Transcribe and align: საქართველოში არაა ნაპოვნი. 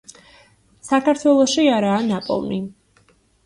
საქართველოში 0.89 1.67
არაა 1.77 2.03
ნაპოვნი. 2.09 2.61